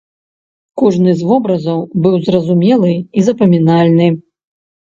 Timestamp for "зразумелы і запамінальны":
2.31-4.07